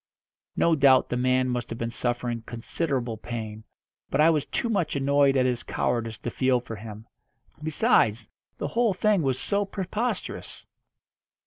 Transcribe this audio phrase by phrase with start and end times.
[0.55, 3.63] No doubt the man must have been suffering considerable pain,
[4.09, 7.05] but I was too much annoyed at his cowardice to feel for him.
[7.61, 8.27] Besides,
[8.57, 10.65] the whole thing was so preposterous.